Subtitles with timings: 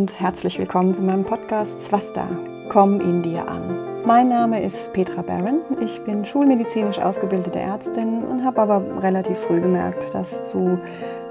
[0.00, 2.26] und herzlich willkommen zu meinem Podcast Swasta.
[2.70, 3.76] Komm in dir an.
[4.06, 5.60] Mein Name ist Petra Barron.
[5.84, 10.78] Ich bin schulmedizinisch ausgebildete Ärztin und habe aber relativ früh gemerkt, dass zu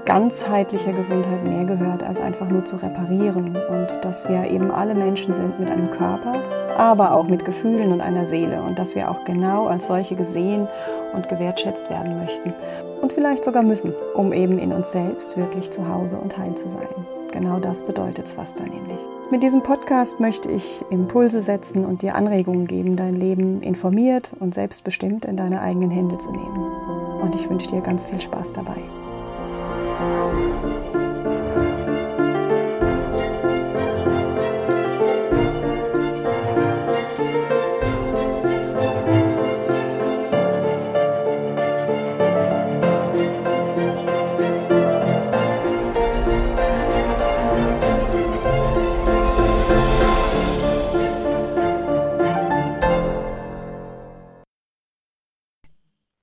[0.04, 5.34] ganzheitlicher Gesundheit mehr gehört, als einfach nur zu reparieren und dass wir eben alle Menschen
[5.34, 6.36] sind mit einem Körper,
[6.78, 10.68] aber auch mit Gefühlen und einer Seele und dass wir auch genau als solche gesehen
[11.12, 12.52] und gewertschätzt werden möchten
[13.02, 16.68] und vielleicht sogar müssen, um eben in uns selbst wirklich zu Hause und heil zu
[16.68, 16.88] sein.
[17.32, 19.00] Genau das bedeutet Swasta nämlich.
[19.30, 24.54] Mit diesem Podcast möchte ich Impulse setzen und dir Anregungen geben, dein Leben informiert und
[24.54, 27.20] selbstbestimmt in deine eigenen Hände zu nehmen.
[27.22, 28.82] Und ich wünsche dir ganz viel Spaß dabei.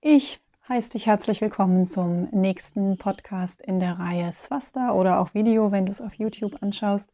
[0.10, 5.74] Ich heiße dich herzlich willkommen zum nächsten Podcast in der Reihe Swasta oder auch Video,
[5.74, 7.12] wenn du es auf YouTube anschaust.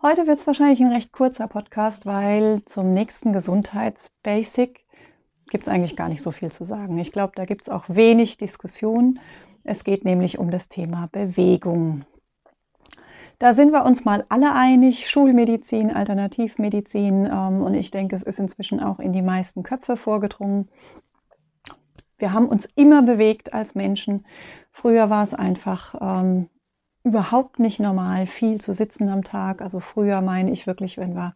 [0.00, 4.86] Heute wird es wahrscheinlich ein recht kurzer Podcast, weil zum nächsten Gesundheitsbasic
[5.50, 6.96] gibt es eigentlich gar nicht so viel zu sagen.
[6.96, 9.20] Ich glaube, da gibt es auch wenig Diskussion.
[9.62, 12.06] Es geht nämlich um das Thema Bewegung.
[13.38, 17.26] Da sind wir uns mal alle einig, Schulmedizin, Alternativmedizin.
[17.26, 20.70] Ähm, und ich denke, es ist inzwischen auch in die meisten Köpfe vorgedrungen.
[22.18, 24.24] Wir haben uns immer bewegt als Menschen.
[24.72, 26.48] Früher war es einfach ähm,
[27.04, 29.62] überhaupt nicht normal, viel zu sitzen am Tag.
[29.62, 31.34] Also früher meine ich wirklich, wenn wir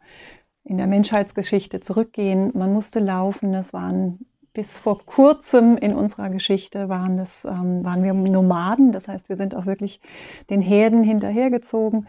[0.65, 3.53] in der Menschheitsgeschichte zurückgehen, man musste laufen.
[3.53, 8.93] Das waren bis vor kurzem in unserer Geschichte waren, das, ähm, waren wir Nomaden.
[8.93, 10.01] Das heißt, wir sind auch wirklich
[10.51, 12.07] den Herden hinterhergezogen.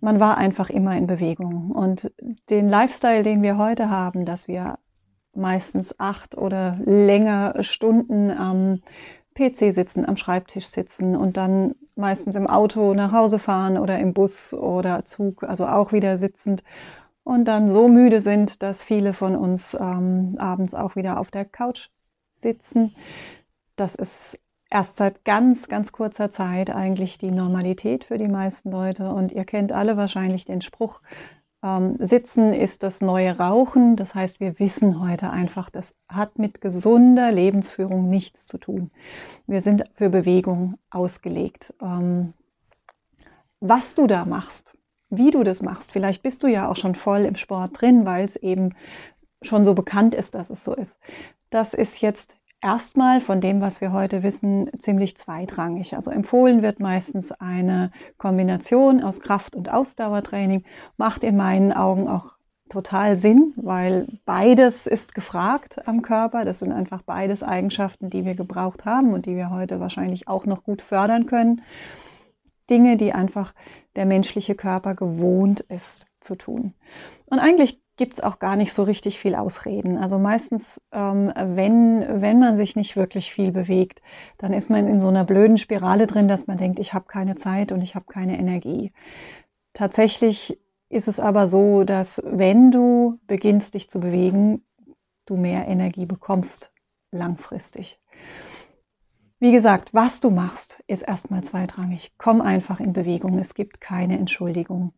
[0.00, 1.70] Man war einfach immer in Bewegung.
[1.70, 2.12] Und
[2.50, 4.78] den Lifestyle, den wir heute haben, dass wir
[5.38, 8.80] meistens acht oder länger Stunden am
[9.34, 14.12] PC sitzen, am Schreibtisch sitzen und dann meistens im Auto nach Hause fahren oder im
[14.12, 16.62] Bus oder Zug, also auch wieder sitzend
[17.28, 21.44] und dann so müde sind, dass viele von uns ähm, abends auch wieder auf der
[21.44, 21.90] Couch
[22.30, 22.94] sitzen.
[23.76, 24.38] Das ist
[24.70, 29.10] erst seit ganz, ganz kurzer Zeit eigentlich die Normalität für die meisten Leute.
[29.10, 31.00] Und ihr kennt alle wahrscheinlich den Spruch,
[31.62, 33.96] ähm, Sitzen ist das neue Rauchen.
[33.96, 38.90] Das heißt, wir wissen heute einfach, das hat mit gesunder Lebensführung nichts zu tun.
[39.46, 41.74] Wir sind für Bewegung ausgelegt.
[41.82, 42.34] Ähm,
[43.60, 44.76] was du da machst,
[45.10, 48.24] wie du das machst, vielleicht bist du ja auch schon voll im Sport drin, weil
[48.24, 48.74] es eben
[49.42, 50.98] schon so bekannt ist, dass es so ist.
[51.50, 55.94] Das ist jetzt erstmal von dem, was wir heute wissen, ziemlich zweitrangig.
[55.94, 60.64] Also empfohlen wird meistens eine Kombination aus Kraft- und Ausdauertraining,
[60.96, 62.34] macht in meinen Augen auch
[62.68, 66.44] total Sinn, weil beides ist gefragt am Körper.
[66.44, 70.44] Das sind einfach beides Eigenschaften, die wir gebraucht haben und die wir heute wahrscheinlich auch
[70.44, 71.62] noch gut fördern können.
[72.68, 73.54] Dinge, die einfach
[73.96, 76.74] der menschliche Körper gewohnt ist zu tun.
[77.26, 79.98] Und eigentlich gibt es auch gar nicht so richtig viel Ausreden.
[79.98, 84.00] Also meistens, ähm, wenn, wenn man sich nicht wirklich viel bewegt,
[84.38, 87.36] dann ist man in so einer blöden Spirale drin, dass man denkt, ich habe keine
[87.36, 88.92] Zeit und ich habe keine Energie.
[89.74, 94.62] Tatsächlich ist es aber so, dass wenn du beginnst, dich zu bewegen,
[95.26, 96.72] du mehr Energie bekommst
[97.10, 98.00] langfristig.
[99.40, 102.12] Wie gesagt, was du machst, ist erstmal zweitrangig.
[102.18, 103.38] Komm einfach in Bewegung.
[103.38, 104.94] Es gibt keine Entschuldigung.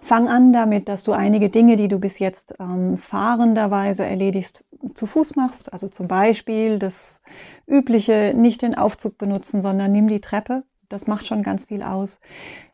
[0.00, 5.06] Fang an damit, dass du einige Dinge, die du bis jetzt ähm, fahrenderweise erledigst, zu
[5.06, 5.72] Fuß machst.
[5.72, 7.20] Also zum Beispiel das
[7.66, 10.64] übliche, nicht den Aufzug benutzen, sondern nimm die Treppe.
[10.88, 12.20] Das macht schon ganz viel aus.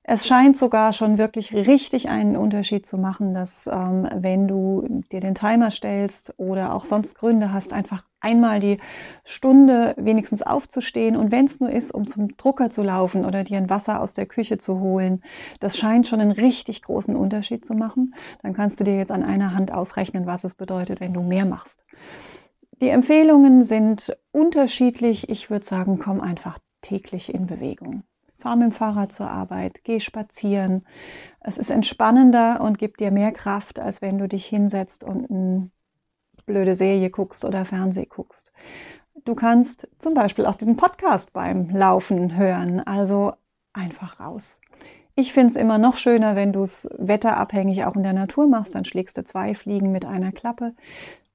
[0.02, 5.20] Es scheint sogar schon wirklich richtig einen Unterschied zu machen, dass ähm, wenn du dir
[5.20, 8.78] den Timer stellst oder auch sonst Gründe hast, einfach einmal die
[9.24, 13.58] Stunde wenigstens aufzustehen und wenn es nur ist, um zum Drucker zu laufen oder dir
[13.58, 15.22] ein Wasser aus der Küche zu holen,
[15.58, 18.14] das scheint schon einen richtig großen Unterschied zu machen.
[18.42, 21.46] Dann kannst du dir jetzt an einer Hand ausrechnen, was es bedeutet, wenn du mehr
[21.46, 21.84] machst.
[22.80, 25.28] Die Empfehlungen sind unterschiedlich.
[25.28, 28.04] Ich würde sagen, komm einfach täglich in Bewegung.
[28.38, 30.86] Fahr mit dem Fahrrad zur Arbeit, geh spazieren.
[31.40, 35.70] Es ist entspannender und gibt dir mehr Kraft, als wenn du dich hinsetzt und eine
[36.46, 38.52] blöde Serie guckst oder Fernseh guckst.
[39.24, 43.32] Du kannst zum Beispiel auch diesen Podcast beim Laufen hören, also
[43.72, 44.60] einfach raus.
[45.14, 48.74] Ich finde es immer noch schöner, wenn du es wetterabhängig auch in der Natur machst,
[48.74, 50.74] dann schlägst du zwei Fliegen mit einer Klappe.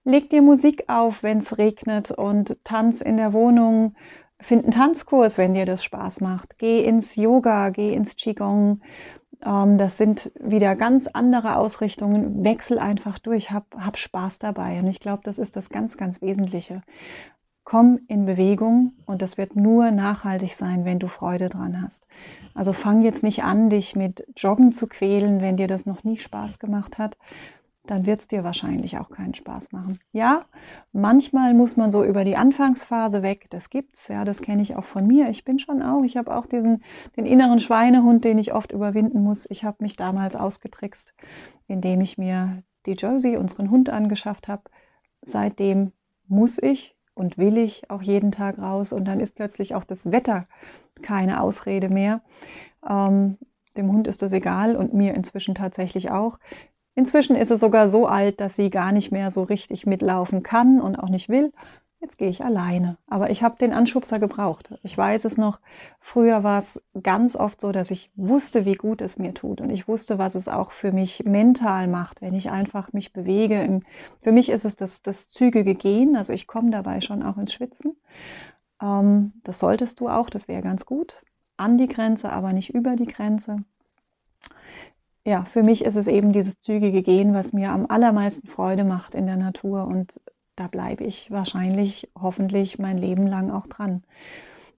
[0.04, 3.96] Leg dir Musik auf, wenn es regnet und tanz in der Wohnung
[4.42, 6.58] Find einen Tanzkurs, wenn dir das Spaß macht.
[6.58, 8.82] Geh ins Yoga, geh ins Qigong.
[9.44, 12.44] Ähm, das sind wieder ganz andere Ausrichtungen.
[12.44, 14.80] Wechsel einfach durch, hab, hab Spaß dabei.
[14.80, 16.82] Und ich glaube, das ist das ganz, ganz Wesentliche.
[17.64, 22.06] Komm in Bewegung und das wird nur nachhaltig sein, wenn du Freude dran hast.
[22.54, 26.18] Also fang jetzt nicht an, dich mit Joggen zu quälen, wenn dir das noch nie
[26.18, 27.18] Spaß gemacht hat,
[27.88, 30.00] dann wird es dir wahrscheinlich auch keinen Spaß machen.
[30.12, 30.46] Ja,
[30.92, 34.86] manchmal muss man so über die Anfangsphase weg, das gibt's, ja, das kenne ich auch
[34.86, 35.30] von mir.
[35.30, 36.84] Ich bin schon auch, ich habe auch diesen
[37.16, 39.46] den inneren Schweinehund, den ich oft überwinden muss.
[39.50, 41.14] Ich habe mich damals ausgetrickst,
[41.68, 44.64] indem ich mir die Josie, unseren Hund, angeschafft habe.
[45.22, 45.92] Seitdem
[46.28, 50.12] muss ich und will ich auch jeden Tag raus und dann ist plötzlich auch das
[50.12, 50.48] Wetter
[51.02, 52.22] keine Ausrede mehr.
[52.88, 53.38] Ähm,
[53.76, 56.40] dem Hund ist das egal und mir inzwischen tatsächlich auch.
[56.96, 60.80] Inzwischen ist es sogar so alt, dass sie gar nicht mehr so richtig mitlaufen kann
[60.80, 61.52] und auch nicht will.
[62.00, 62.98] Jetzt gehe ich alleine.
[63.08, 64.78] Aber ich habe den Anschubser gebraucht.
[64.84, 65.60] Ich weiß es noch.
[66.00, 69.60] Früher war es ganz oft so, dass ich wusste, wie gut es mir tut.
[69.60, 73.82] Und ich wusste, was es auch für mich mental macht, wenn ich einfach mich bewege.
[74.20, 76.16] Für mich ist es das, das zügige Gehen.
[76.16, 77.98] Also ich komme dabei schon auch ins Schwitzen.
[78.82, 80.30] Ähm, das solltest du auch.
[80.30, 81.24] Das wäre ganz gut.
[81.58, 83.66] An die Grenze, aber nicht über die Grenze
[85.26, 89.16] ja, für mich ist es eben dieses zügige Gehen, was mir am allermeisten Freude macht
[89.16, 90.22] in der Natur und
[90.56, 94.04] da bleibe ich wahrscheinlich, hoffentlich mein Leben lang auch dran.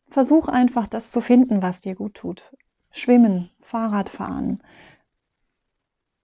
[0.09, 2.55] Versuch einfach das zu finden, was dir gut tut.
[2.91, 4.63] Schwimmen, Fahrradfahren.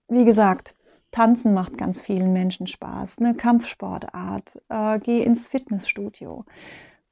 [0.08, 0.74] Wie gesagt,
[1.10, 6.44] Tanzen macht ganz vielen Menschen Spaß, eine Kampfsportart, äh, geh ins Fitnessstudio.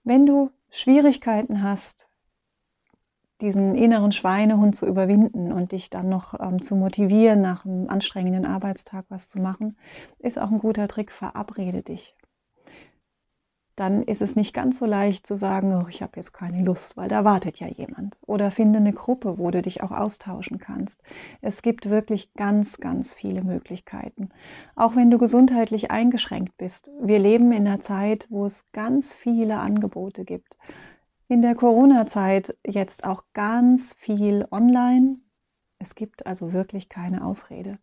[0.02, 2.08] Wenn du Schwierigkeiten hast,
[3.42, 8.46] diesen inneren Schweinehund zu überwinden und dich dann noch ähm, zu motivieren, nach einem anstrengenden
[8.46, 9.76] Arbeitstag was zu machen,
[10.20, 11.10] ist auch ein guter Trick.
[11.10, 12.16] Verabrede dich.
[13.74, 16.96] Dann ist es nicht ganz so leicht zu sagen, oh, ich habe jetzt keine Lust,
[16.96, 18.18] weil da wartet ja jemand.
[18.26, 21.02] Oder finde eine Gruppe, wo du dich auch austauschen kannst.
[21.40, 24.28] Es gibt wirklich ganz, ganz viele Möglichkeiten.
[24.76, 26.90] Auch wenn du gesundheitlich eingeschränkt bist.
[27.00, 30.54] Wir leben in einer Zeit, wo es ganz viele Angebote gibt
[31.28, 35.16] in der Corona-Zeit jetzt auch ganz viel online.
[35.78, 37.78] Es gibt also wirklich keine Ausrede.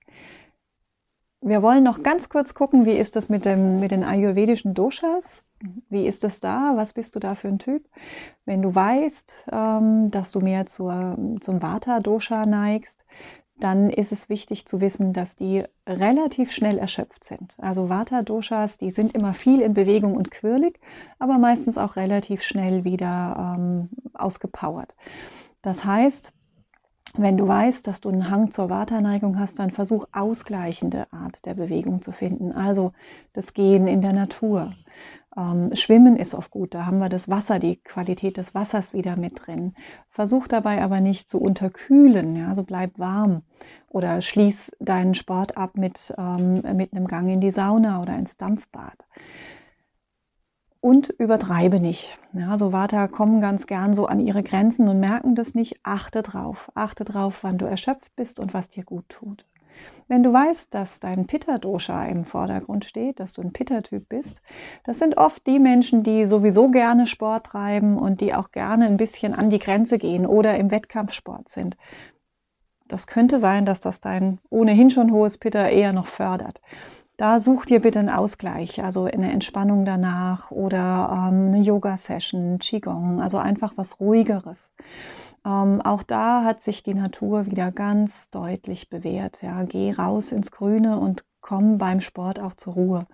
[1.41, 5.43] Wir wollen noch ganz kurz gucken, wie ist das mit, dem, mit den ayurvedischen Doshas?
[5.89, 6.73] Wie ist es da?
[6.75, 7.89] Was bist du da für ein Typ?
[8.45, 13.05] Wenn du weißt, ähm, dass du mehr zur, zum Vata-Dosha neigst,
[13.59, 17.55] dann ist es wichtig zu wissen, dass die relativ schnell erschöpft sind.
[17.57, 20.79] Also Vata-Doshas, die sind immer viel in Bewegung und quirlig,
[21.19, 24.95] aber meistens auch relativ schnell wieder ähm, ausgepowert.
[25.61, 26.31] Das heißt,
[27.15, 31.53] wenn du weißt, dass du einen Hang zur Vata-Neigung hast, dann versuch ausgleichende Art der
[31.53, 32.51] Bewegung zu finden.
[32.51, 32.93] Also
[33.33, 34.73] das Gehen in der Natur,
[35.37, 39.15] ähm, Schwimmen ist oft gut, da haben wir das Wasser, die Qualität des Wassers wieder
[39.15, 39.73] mit drin.
[40.09, 43.43] Versuch dabei aber nicht zu unterkühlen, ja, also bleib warm
[43.87, 48.37] oder schließ deinen Sport ab mit, ähm, mit einem Gang in die Sauna oder ins
[48.37, 49.05] Dampfbad.
[50.81, 52.17] Und übertreibe nicht.
[52.31, 55.79] Ja, so Vata kommen ganz gern so an ihre Grenzen und merken das nicht.
[55.83, 56.71] Achte drauf.
[56.73, 59.45] Achte drauf, wann du erschöpft bist und was dir gut tut.
[60.07, 64.41] Wenn du weißt, dass dein Pitta-Dosha im Vordergrund steht, dass du ein Pitta-Typ bist,
[64.83, 68.97] das sind oft die Menschen, die sowieso gerne Sport treiben und die auch gerne ein
[68.97, 71.77] bisschen an die Grenze gehen oder im Wettkampfsport sind.
[72.87, 76.59] Das könnte sein, dass das dein ohnehin schon hohes Pitta eher noch fördert.
[77.19, 83.19] Da such dir bitte einen Ausgleich, also eine Entspannung danach oder ähm, eine Yoga-Session, Qigong,
[83.19, 84.73] also einfach was Ruhigeres.
[85.45, 89.41] Ähm, auch da hat sich die Natur wieder ganz deutlich bewährt.
[89.41, 93.05] Ja, geh raus ins Grüne und komm beim Sport auch zur Ruhe.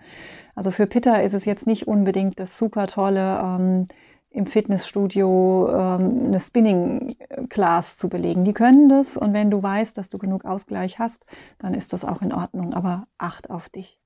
[0.53, 3.87] Also für Pitta ist es jetzt nicht unbedingt das super tolle, ähm,
[4.35, 8.43] im Fitnessstudio ähm, eine Spinning-Class zu belegen.
[8.43, 11.25] Die können das und wenn du weißt, dass du genug Ausgleich hast,
[11.59, 12.73] dann ist das auch in Ordnung.
[12.73, 13.99] Aber acht auf dich.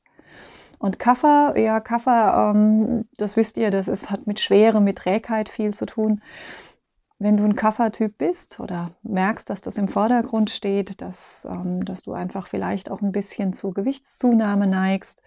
[0.77, 5.49] Und Kaffer, ja, Kaffer, ähm, das wisst ihr, das ist, hat mit Schwere, mit Trägheit
[5.49, 6.21] viel zu tun
[7.19, 12.01] wenn du ein Kaffertyp bist oder merkst, dass das im Vordergrund steht, dass, ähm, dass
[12.01, 15.21] du einfach vielleicht auch ein bisschen zur Gewichtszunahme neigst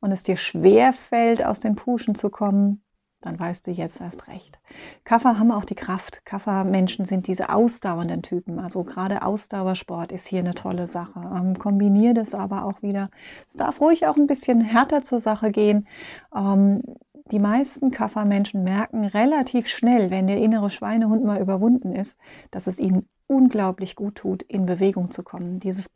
[0.00, 2.84] und es dir schwer fällt, aus den Puschen zu kommen,
[3.22, 4.58] dann weißt du jetzt erst recht.
[5.04, 6.24] Kaffer haben auch die Kraft.
[6.24, 8.58] Kaffer-Menschen sind diese ausdauernden Typen.
[8.58, 11.20] Also gerade Ausdauersport ist hier eine tolle Sache.
[11.34, 13.10] Ähm, kombinier das aber auch wieder.
[13.48, 15.86] Es darf ruhig auch ein bisschen härter zur Sache gehen.
[16.34, 16.82] Ähm,
[17.30, 22.18] die meisten Kaffermenschen merken relativ schnell, wenn der innere Schweinehund mal überwunden ist,
[22.50, 25.60] dass es ihnen unglaublich gut tut, in Bewegung zu kommen.
[25.60, 25.88] Dieses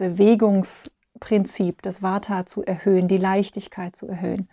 [1.16, 4.48] Bewegungsprinzip, das Vata zu erhöhen, die Leichtigkeit zu erhöhen.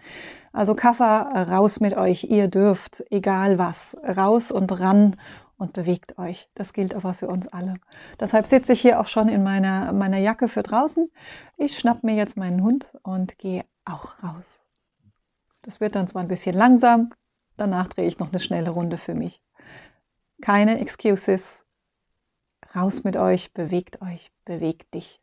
[0.51, 5.15] Also Kaffer, raus mit euch, ihr dürft, egal was, raus und ran
[5.57, 6.49] und bewegt euch.
[6.55, 7.75] Das gilt aber für uns alle.
[8.19, 11.11] Deshalb sitze ich hier auch schon in meiner, meiner Jacke für draußen.
[11.57, 14.59] Ich schnapp mir jetzt meinen Hund und gehe auch raus.
[15.61, 17.13] Das wird dann zwar ein bisschen langsam,
[17.57, 19.41] danach drehe ich noch eine schnelle Runde für mich.
[20.41, 21.63] Keine Excuses.
[22.75, 25.22] Raus mit euch, bewegt euch, bewegt dich.